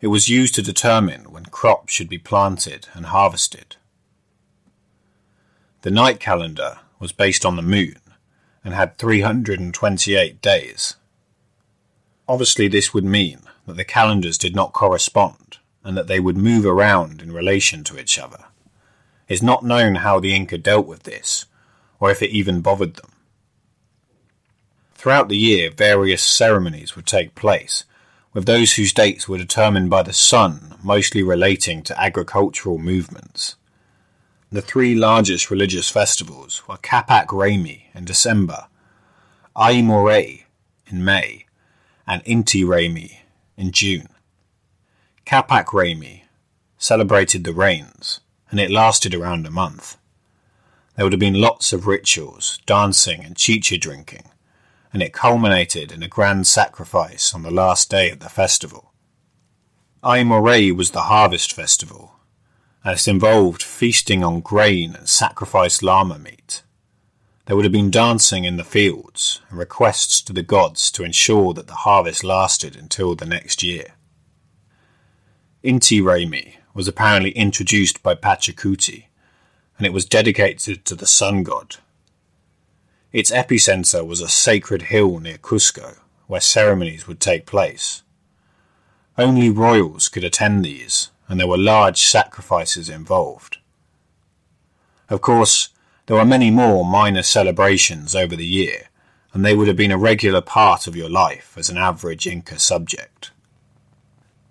It 0.00 0.06
was 0.06 0.30
used 0.30 0.54
to 0.54 0.62
determine 0.62 1.30
when 1.30 1.46
crops 1.46 1.92
should 1.92 2.08
be 2.08 2.18
planted 2.18 2.88
and 2.94 3.06
harvested. 3.06 3.76
The 5.82 5.90
night 5.90 6.18
calendar 6.18 6.78
was 6.98 7.12
based 7.12 7.44
on 7.44 7.56
the 7.56 7.62
moon 7.62 8.00
and 8.64 8.72
had 8.72 8.96
328 8.96 10.40
days. 10.40 10.96
Obviously, 12.26 12.68
this 12.68 12.94
would 12.94 13.04
mean 13.04 13.45
that 13.66 13.76
the 13.76 13.84
calendars 13.84 14.38
did 14.38 14.54
not 14.54 14.72
correspond 14.72 15.58
and 15.84 15.96
that 15.96 16.06
they 16.06 16.18
would 16.18 16.36
move 16.36 16.64
around 16.64 17.20
in 17.20 17.32
relation 17.32 17.84
to 17.84 17.98
each 17.98 18.18
other. 18.18 18.44
It's 19.28 19.42
not 19.42 19.64
known 19.64 19.96
how 19.96 20.20
the 20.20 20.34
Inca 20.34 20.58
dealt 20.58 20.86
with 20.86 21.02
this, 21.02 21.46
or 22.00 22.10
if 22.10 22.22
it 22.22 22.30
even 22.30 22.60
bothered 22.60 22.94
them. 22.94 23.12
Throughout 24.94 25.28
the 25.28 25.36
year, 25.36 25.70
various 25.70 26.22
ceremonies 26.22 26.96
would 26.96 27.06
take 27.06 27.34
place, 27.34 27.84
with 28.32 28.46
those 28.46 28.74
whose 28.74 28.92
dates 28.92 29.28
were 29.28 29.38
determined 29.38 29.90
by 29.90 30.02
the 30.02 30.12
sun 30.12 30.74
mostly 30.82 31.22
relating 31.22 31.82
to 31.82 32.00
agricultural 32.00 32.78
movements. 32.78 33.56
The 34.50 34.62
three 34.62 34.94
largest 34.94 35.50
religious 35.50 35.88
festivals 35.88 36.66
were 36.68 36.76
Capac 36.76 37.26
Raymi 37.28 37.82
in 37.94 38.04
December, 38.04 38.66
Morey 39.56 40.46
in 40.86 41.04
May, 41.04 41.46
and 42.06 42.24
Inti 42.24 42.64
Raymi 42.64 43.18
in 43.56 43.72
June. 43.72 44.08
Capac 45.24 45.66
Raymi 45.66 46.22
celebrated 46.78 47.44
the 47.44 47.52
rains, 47.52 48.20
and 48.50 48.60
it 48.60 48.70
lasted 48.70 49.14
around 49.14 49.46
a 49.46 49.50
month. 49.50 49.96
There 50.94 51.04
would 51.04 51.12
have 51.12 51.20
been 51.20 51.40
lots 51.40 51.72
of 51.72 51.86
rituals, 51.86 52.58
dancing, 52.64 53.24
and 53.24 53.36
chicha 53.36 53.76
drinking, 53.76 54.24
and 54.92 55.02
it 55.02 55.12
culminated 55.12 55.92
in 55.92 56.02
a 56.02 56.08
grand 56.08 56.46
sacrifice 56.46 57.34
on 57.34 57.42
the 57.42 57.50
last 57.50 57.90
day 57.90 58.10
of 58.10 58.20
the 58.20 58.28
festival. 58.28 58.92
Aymoray 60.02 60.70
was 60.70 60.92
the 60.92 61.02
harvest 61.02 61.52
festival, 61.52 62.12
and 62.84 62.96
it 62.96 63.08
involved 63.08 63.62
feasting 63.62 64.22
on 64.22 64.40
grain 64.40 64.94
and 64.94 65.08
sacrificed 65.08 65.82
llama 65.82 66.18
meat. 66.18 66.62
There 67.46 67.54
would 67.54 67.64
have 67.64 67.72
been 67.72 67.92
dancing 67.92 68.44
in 68.44 68.56
the 68.56 68.64
fields 68.64 69.40
and 69.48 69.58
requests 69.58 70.20
to 70.22 70.32
the 70.32 70.42
gods 70.42 70.90
to 70.90 71.04
ensure 71.04 71.54
that 71.54 71.68
the 71.68 71.74
harvest 71.74 72.24
lasted 72.24 72.74
until 72.74 73.14
the 73.14 73.24
next 73.24 73.62
year. 73.62 73.94
Inti 75.62 76.02
Raymi 76.02 76.56
was 76.74 76.88
apparently 76.88 77.30
introduced 77.30 78.02
by 78.02 78.16
Pachacuti, 78.16 79.06
and 79.78 79.86
it 79.86 79.92
was 79.92 80.04
dedicated 80.04 80.84
to 80.84 80.96
the 80.96 81.06
sun 81.06 81.44
god. 81.44 81.76
Its 83.12 83.30
epicenter 83.30 84.04
was 84.04 84.20
a 84.20 84.28
sacred 84.28 84.82
hill 84.82 85.20
near 85.20 85.38
Cusco, 85.38 85.98
where 86.26 86.40
ceremonies 86.40 87.06
would 87.06 87.20
take 87.20 87.46
place. 87.46 88.02
Only 89.16 89.50
royals 89.50 90.08
could 90.08 90.24
attend 90.24 90.64
these, 90.64 91.10
and 91.28 91.38
there 91.38 91.46
were 91.46 91.56
large 91.56 92.00
sacrifices 92.00 92.88
involved. 92.88 93.58
Of 95.08 95.20
course, 95.20 95.68
there 96.06 96.18
are 96.18 96.24
many 96.24 96.50
more 96.50 96.84
minor 96.84 97.22
celebrations 97.22 98.14
over 98.14 98.36
the 98.36 98.46
year, 98.46 98.88
and 99.32 99.44
they 99.44 99.54
would 99.56 99.68
have 99.68 99.76
been 99.76 99.92
a 99.92 99.98
regular 99.98 100.40
part 100.40 100.86
of 100.86 100.94
your 100.94 101.10
life 101.10 101.54
as 101.58 101.68
an 101.68 101.76
average 101.76 102.26
Inca 102.26 102.58
subject. 102.58 103.32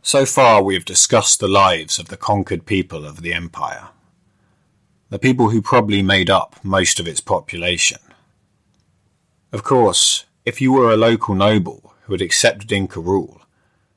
So 0.01 0.25
far 0.25 0.61
we 0.61 0.73
have 0.75 0.85
discussed 0.85 1.39
the 1.39 1.47
lives 1.47 1.97
of 1.97 2.09
the 2.09 2.17
conquered 2.17 2.65
people 2.65 3.05
of 3.05 3.21
the 3.21 3.33
empire, 3.33 3.87
the 5.09 5.17
people 5.17 5.49
who 5.49 5.61
probably 5.61 6.01
made 6.01 6.29
up 6.29 6.57
most 6.61 6.99
of 6.99 7.07
its 7.07 7.21
population. 7.21 7.99
Of 9.51 9.63
course, 9.63 10.25
if 10.43 10.59
you 10.59 10.73
were 10.73 10.91
a 10.91 10.97
local 10.97 11.33
noble 11.35 11.93
who 12.03 12.13
had 12.13 12.21
accepted 12.21 12.71
Inca 12.71 12.99
rule, 12.99 13.41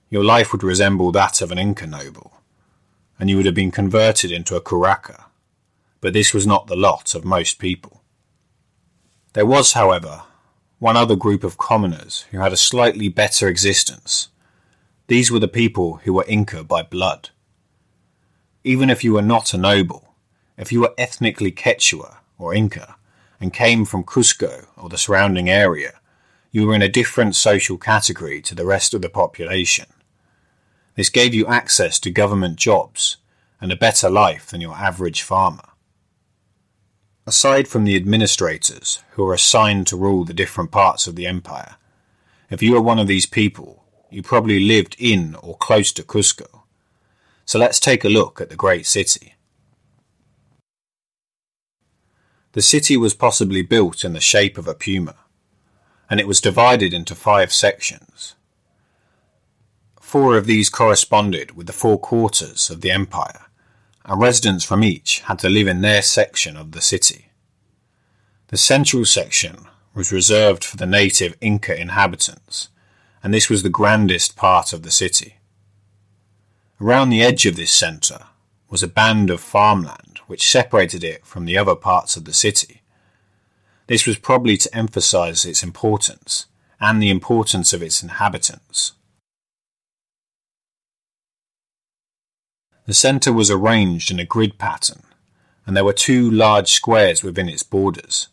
your 0.08 0.24
life 0.24 0.52
would 0.52 0.62
resemble 0.62 1.12
that 1.12 1.42
of 1.42 1.50
an 1.50 1.58
Inca 1.58 1.86
noble, 1.86 2.40
and 3.18 3.28
you 3.28 3.36
would 3.36 3.46
have 3.46 3.54
been 3.54 3.72
converted 3.72 4.30
into 4.30 4.54
a 4.54 4.60
curaca, 4.60 5.24
but 6.00 6.12
this 6.12 6.32
was 6.32 6.46
not 6.46 6.66
the 6.66 6.76
lot 6.76 7.14
of 7.14 7.24
most 7.24 7.58
people. 7.58 8.02
There 9.32 9.46
was, 9.46 9.72
however, 9.72 10.22
one 10.78 10.96
other 10.96 11.16
group 11.16 11.44
of 11.44 11.58
commoners 11.58 12.24
who 12.30 12.38
had 12.38 12.52
a 12.52 12.56
slightly 12.56 13.08
better 13.08 13.48
existence. 13.48 14.28
These 15.08 15.30
were 15.30 15.38
the 15.38 15.48
people 15.48 15.96
who 16.04 16.12
were 16.12 16.24
Inca 16.28 16.64
by 16.64 16.82
blood. 16.82 17.30
Even 18.62 18.90
if 18.90 19.02
you 19.02 19.14
were 19.14 19.22
not 19.22 19.54
a 19.54 19.58
noble, 19.58 20.14
if 20.56 20.72
you 20.72 20.80
were 20.80 20.94
ethnically 20.98 21.50
Quechua 21.50 22.18
or 22.38 22.54
Inca 22.54 22.96
and 23.40 23.52
came 23.52 23.84
from 23.84 24.04
Cusco 24.04 24.66
or 24.76 24.88
the 24.88 24.98
surrounding 24.98 25.48
area, 25.48 26.00
you 26.50 26.66
were 26.66 26.74
in 26.74 26.82
a 26.82 26.88
different 26.88 27.36
social 27.36 27.76
category 27.76 28.40
to 28.42 28.54
the 28.54 28.66
rest 28.66 28.94
of 28.94 29.02
the 29.02 29.08
population. 29.08 29.86
This 30.94 31.10
gave 31.10 31.34
you 31.34 31.46
access 31.46 31.98
to 32.00 32.10
government 32.10 32.56
jobs 32.56 33.18
and 33.60 33.70
a 33.70 33.76
better 33.76 34.10
life 34.10 34.46
than 34.46 34.60
your 34.60 34.74
average 34.74 35.22
farmer. 35.22 35.67
Aside 37.28 37.68
from 37.68 37.84
the 37.84 37.94
administrators 37.94 39.00
who 39.10 39.28
are 39.28 39.34
assigned 39.34 39.86
to 39.88 39.98
rule 39.98 40.24
the 40.24 40.32
different 40.32 40.70
parts 40.70 41.06
of 41.06 41.14
the 41.14 41.26
empire, 41.26 41.76
if 42.48 42.62
you 42.62 42.74
are 42.74 42.80
one 42.80 42.98
of 42.98 43.06
these 43.06 43.26
people, 43.26 43.84
you 44.08 44.22
probably 44.22 44.58
lived 44.58 44.96
in 44.98 45.34
or 45.42 45.54
close 45.58 45.92
to 45.92 46.02
Cusco. 46.02 46.62
So 47.44 47.58
let's 47.58 47.78
take 47.78 48.02
a 48.02 48.08
look 48.08 48.40
at 48.40 48.48
the 48.48 48.56
great 48.56 48.86
city. 48.86 49.34
The 52.52 52.62
city 52.62 52.96
was 52.96 53.12
possibly 53.12 53.60
built 53.60 54.04
in 54.04 54.14
the 54.14 54.20
shape 54.20 54.56
of 54.56 54.66
a 54.66 54.72
puma, 54.72 55.16
and 56.08 56.20
it 56.20 56.26
was 56.26 56.40
divided 56.40 56.94
into 56.94 57.14
five 57.14 57.52
sections. 57.52 58.36
Four 60.00 60.38
of 60.38 60.46
these 60.46 60.70
corresponded 60.70 61.54
with 61.54 61.66
the 61.66 61.74
four 61.74 61.98
quarters 61.98 62.70
of 62.70 62.80
the 62.80 62.90
empire, 62.90 63.47
and 64.08 64.20
residents 64.20 64.64
from 64.64 64.82
each 64.82 65.20
had 65.20 65.38
to 65.38 65.50
live 65.50 65.68
in 65.68 65.82
their 65.82 66.00
section 66.00 66.56
of 66.56 66.72
the 66.72 66.80
city. 66.80 67.26
The 68.48 68.56
central 68.56 69.04
section 69.04 69.66
was 69.94 70.10
reserved 70.10 70.64
for 70.64 70.78
the 70.78 70.86
native 70.86 71.36
Inca 71.42 71.78
inhabitants, 71.78 72.70
and 73.22 73.34
this 73.34 73.50
was 73.50 73.62
the 73.62 73.68
grandest 73.68 74.34
part 74.34 74.72
of 74.72 74.82
the 74.82 74.90
city. 74.90 75.36
Around 76.80 77.10
the 77.10 77.22
edge 77.22 77.44
of 77.44 77.56
this 77.56 77.72
centre 77.72 78.24
was 78.70 78.82
a 78.82 78.88
band 78.88 79.28
of 79.28 79.40
farmland 79.40 80.20
which 80.26 80.48
separated 80.48 81.04
it 81.04 81.26
from 81.26 81.44
the 81.44 81.58
other 81.58 81.74
parts 81.74 82.16
of 82.16 82.24
the 82.24 82.32
city. 82.32 82.82
This 83.88 84.06
was 84.06 84.18
probably 84.18 84.56
to 84.58 84.76
emphasize 84.76 85.44
its 85.44 85.62
importance 85.62 86.46
and 86.80 87.02
the 87.02 87.10
importance 87.10 87.72
of 87.72 87.82
its 87.82 88.02
inhabitants. 88.02 88.92
The 92.88 92.94
centre 92.94 93.34
was 93.34 93.50
arranged 93.50 94.10
in 94.10 94.18
a 94.18 94.24
grid 94.24 94.56
pattern, 94.56 95.02
and 95.66 95.76
there 95.76 95.84
were 95.84 95.92
two 95.92 96.30
large 96.30 96.72
squares 96.72 97.22
within 97.22 97.46
its 97.46 97.62
borders. 97.62 98.28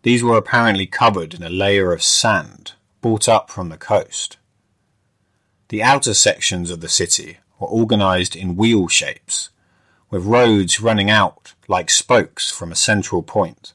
These 0.00 0.24
were 0.24 0.38
apparently 0.38 0.86
covered 0.86 1.34
in 1.34 1.42
a 1.42 1.50
layer 1.50 1.92
of 1.92 2.02
sand 2.02 2.72
brought 3.02 3.28
up 3.28 3.50
from 3.50 3.68
the 3.68 3.76
coast. 3.76 4.38
The 5.68 5.82
outer 5.82 6.14
sections 6.14 6.70
of 6.70 6.80
the 6.80 6.88
city 6.88 7.40
were 7.58 7.68
organised 7.68 8.34
in 8.34 8.56
wheel 8.56 8.88
shapes, 8.88 9.50
with 10.08 10.24
roads 10.24 10.80
running 10.80 11.10
out 11.10 11.52
like 11.68 11.90
spokes 11.90 12.50
from 12.50 12.72
a 12.72 12.76
central 12.76 13.22
point. 13.22 13.74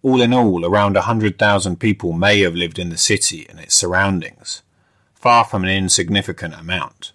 All 0.00 0.22
in 0.22 0.32
all, 0.32 0.64
around 0.64 0.96
a 0.96 1.08
hundred 1.10 1.40
thousand 1.40 1.80
people 1.80 2.12
may 2.12 2.38
have 2.42 2.54
lived 2.54 2.78
in 2.78 2.90
the 2.90 2.96
city 2.96 3.48
and 3.48 3.58
its 3.58 3.74
surroundings, 3.74 4.62
far 5.12 5.44
from 5.44 5.64
an 5.64 5.70
insignificant 5.70 6.54
amount. 6.54 7.10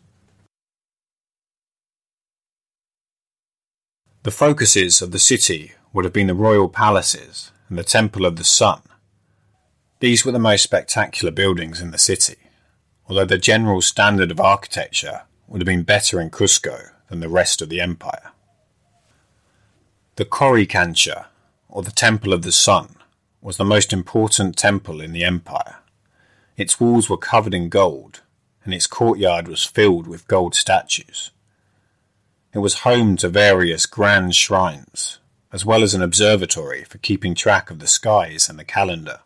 The 4.26 4.32
focuses 4.32 5.04
of 5.04 5.12
the 5.12 5.20
city 5.20 5.74
would 5.94 6.04
have 6.04 6.12
been 6.12 6.26
the 6.26 6.34
royal 6.34 6.68
palaces 6.68 7.52
and 7.70 7.78
the 7.78 7.84
Temple 7.84 8.26
of 8.26 8.38
the 8.38 8.44
Sun. 8.44 8.82
These 10.00 10.26
were 10.26 10.32
the 10.32 10.40
most 10.40 10.64
spectacular 10.64 11.32
buildings 11.32 11.80
in 11.80 11.92
the 11.92 12.00
city, 12.00 12.38
although 13.08 13.26
the 13.26 13.38
general 13.38 13.84
standard 13.84 14.32
of 14.32 14.40
architecture 14.40 15.26
would 15.46 15.62
have 15.62 15.68
been 15.68 15.84
better 15.84 16.20
in 16.20 16.32
Cusco 16.32 16.90
than 17.08 17.20
the 17.20 17.30
rest 17.30 17.62
of 17.62 17.70
the 17.70 17.80
empire. 17.80 18.32
The 20.16 20.26
Coricancha, 20.26 21.28
or 21.70 21.84
the 21.84 21.92
Temple 21.92 22.34
of 22.34 22.42
the 22.42 22.52
Sun, 22.52 22.96
was 23.42 23.58
the 23.58 23.64
most 23.64 23.94
important 23.94 24.58
temple 24.58 25.02
in 25.02 25.12
the 25.12 25.24
empire. 25.24 25.76
Its 26.58 26.80
walls 26.80 27.12
were 27.12 27.16
covered 27.16 27.54
in 27.54 27.70
gold, 27.70 28.22
and 28.64 28.74
its 28.74 28.88
courtyard 28.88 29.48
was 29.48 29.64
filled 29.66 30.08
with 30.08 30.28
gold 30.28 30.56
statues. 30.56 31.30
It 32.56 32.60
was 32.60 32.86
home 32.86 33.18
to 33.18 33.28
various 33.28 33.86
grand 33.86 34.34
shrines, 34.34 35.20
as 35.52 35.66
well 35.66 35.84
as 35.84 35.94
an 35.94 36.02
observatory 36.02 36.86
for 36.86 37.00
keeping 37.00 37.36
track 37.36 37.70
of 37.70 37.80
the 37.80 37.86
skies 37.86 38.48
and 38.48 38.58
the 38.58 38.64
calendar. 38.64 39.20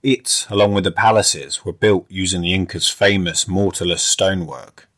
It, 0.00 0.46
along 0.50 0.74
with 0.74 0.84
the 0.84 0.92
palaces, 0.92 1.64
were 1.64 1.72
built 1.72 2.06
using 2.08 2.42
the 2.42 2.54
Incas' 2.54 2.88
famous 2.88 3.46
mortarless 3.46 3.98
stonework. 3.98 4.88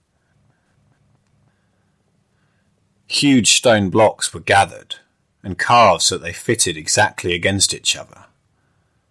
Huge 3.07 3.53
stone 3.53 3.88
blocks 3.88 4.35
were 4.35 4.40
gathered 4.40 4.96
and 5.42 5.59
carved 5.59 6.03
so 6.03 6.18
that 6.18 6.25
they 6.25 6.35
fitted 6.35 6.77
exactly 6.77 7.33
against 7.33 7.73
each 7.73 7.96
other. 7.96 8.27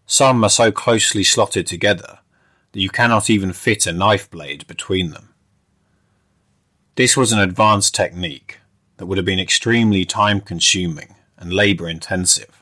Some 0.05 0.43
are 0.43 0.51
so 0.51 0.71
closely 0.71 1.23
slotted 1.23 1.65
together 1.65 2.19
that 2.73 2.79
you 2.79 2.91
cannot 2.91 3.27
even 3.27 3.53
fit 3.53 3.87
a 3.87 3.91
knife 3.91 4.29
blade 4.29 4.67
between 4.67 5.09
them. 5.09 5.28
This 6.99 7.15
was 7.15 7.31
an 7.31 7.39
advanced 7.39 7.95
technique 7.95 8.59
that 8.97 9.05
would 9.05 9.17
have 9.17 9.23
been 9.25 9.39
extremely 9.39 10.03
time 10.03 10.41
consuming 10.41 11.15
and 11.37 11.53
labour 11.53 11.87
intensive. 11.87 12.61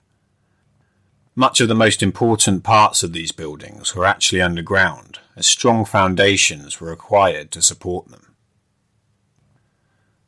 Much 1.33 1.59
of 1.59 1.67
the 1.67 1.73
most 1.73 2.03
important 2.03 2.63
parts 2.63 3.01
of 3.01 3.13
these 3.13 3.31
buildings 3.31 3.95
were 3.95 4.05
actually 4.05 4.39
underground, 4.39 5.17
as 5.35 5.47
strong 5.47 5.85
foundations 5.85 6.79
were 6.79 6.91
required 6.91 7.49
to 7.49 7.63
support 7.63 8.09
them. 8.09 8.35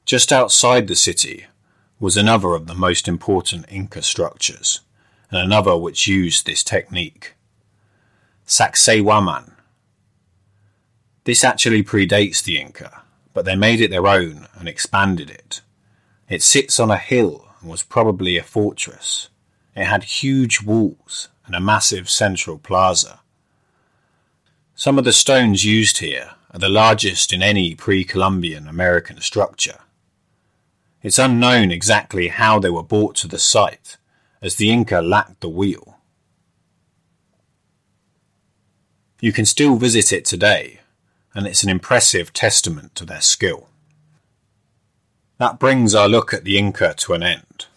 Just 0.06 0.34
outside 0.34 0.88
the 0.88 0.96
city 0.96 1.46
was 2.00 2.18
another 2.18 2.56
of 2.56 2.66
the 2.66 2.74
most 2.74 3.08
important 3.08 3.68
Inca 3.70 4.02
structures, 4.02 4.82
and 5.30 5.40
another 5.40 5.78
which 5.78 6.08
used 6.08 6.48
this 6.48 6.64
technique. 6.64 7.36
Sacsayhuaman. 8.48 9.52
This 11.26 11.44
actually 11.44 11.84
predates 11.84 12.44
the 12.44 12.60
Inca 12.60 13.04
but 13.34 13.46
they 13.46 13.56
made 13.56 13.82
it 13.82 13.92
their 13.92 14.08
own 14.08 14.48
and 14.58 14.68
expanded 14.68 15.30
it. 15.30 15.62
It 16.28 16.44
sits 16.44 16.80
on 16.80 16.92
a 16.92 16.98
hill 16.98 17.48
and 17.62 17.70
was 17.70 17.84
probably 17.84 18.38
a 18.38 18.44
fortress. 18.44 19.30
It 19.76 19.86
had 19.86 20.04
huge 20.04 20.62
walls 20.62 21.30
and 21.46 21.56
a 21.56 21.60
massive 21.60 22.10
central 22.10 22.58
plaza. 22.58 23.20
Some 24.76 24.98
of 24.98 25.06
the 25.06 25.14
stones 25.14 25.66
used 25.66 25.98
here 25.98 26.32
are 26.52 26.60
the 26.60 26.70
largest 26.70 27.34
in 27.34 27.44
any 27.44 27.76
pre-Columbian 27.76 28.68
American 28.68 29.22
structure. 29.22 29.80
It's 31.02 31.20
unknown 31.20 31.72
exactly 31.72 32.28
how 32.28 32.60
they 32.60 32.70
were 32.70 32.84
brought 32.84 33.16
to 33.18 33.28
the 33.28 33.40
site, 33.40 33.98
as 34.42 34.56
the 34.56 34.72
Inca 34.72 35.02
lacked 35.02 35.42
the 35.42 35.50
wheel. 35.50 35.98
You 39.22 39.32
can 39.32 39.46
still 39.46 39.76
visit 39.76 40.14
it 40.14 40.26
today, 40.26 40.80
and 41.34 41.46
it's 41.46 41.64
an 41.64 41.70
impressive 41.70 42.34
testament 42.34 42.96
to 42.96 43.06
their 43.06 43.22
skill. 43.22 43.70
That 45.38 45.60
brings 45.60 45.96
our 45.96 46.10
look 46.10 46.34
at 46.34 46.44
the 46.44 46.58
Inca 46.58 46.96
to 46.96 47.14
an 47.14 47.24
end. 47.24 47.68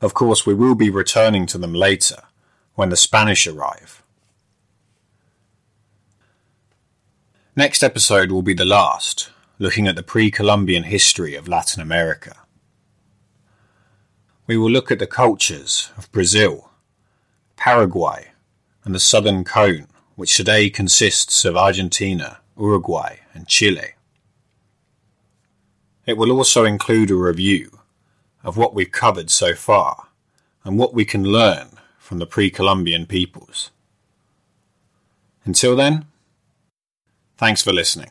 Of 0.00 0.14
course, 0.14 0.44
we 0.44 0.54
will 0.54 0.74
be 0.74 0.90
returning 0.90 1.46
to 1.46 1.58
them 1.58 1.72
later 1.72 2.22
when 2.74 2.88
the 2.88 2.96
Spanish 2.96 3.46
arrive. 3.46 4.02
Next 7.54 7.82
episode 7.82 8.30
will 8.30 8.42
be 8.42 8.52
the 8.52 8.66
last, 8.66 9.30
looking 9.58 9.86
at 9.86 9.96
the 9.96 10.02
pre 10.02 10.30
Columbian 10.30 10.82
history 10.82 11.34
of 11.34 11.48
Latin 11.48 11.80
America. 11.80 12.36
We 14.46 14.56
will 14.56 14.70
look 14.70 14.90
at 14.90 14.98
the 14.98 15.06
cultures 15.06 15.90
of 15.96 16.12
Brazil, 16.12 16.70
Paraguay, 17.56 18.32
and 18.84 18.94
the 18.94 19.00
Southern 19.00 19.42
Cone 19.42 19.88
which 20.16 20.36
today 20.36 20.68
consists 20.68 21.44
of 21.44 21.56
Argentina, 21.56 22.38
Uruguay, 22.58 23.18
and 23.34 23.46
Chile. 23.46 23.92
It 26.06 26.16
will 26.16 26.32
also 26.32 26.64
include 26.64 27.10
a 27.10 27.14
review 27.14 27.78
of 28.42 28.56
what 28.56 28.74
we've 28.74 28.90
covered 28.90 29.30
so 29.30 29.54
far 29.54 30.08
and 30.64 30.78
what 30.78 30.94
we 30.94 31.04
can 31.04 31.24
learn 31.24 31.68
from 31.98 32.18
the 32.18 32.26
pre-Columbian 32.26 33.06
peoples. 33.06 33.70
Until 35.44 35.76
then, 35.76 36.06
thanks 37.36 37.62
for 37.62 37.72
listening. 37.72 38.10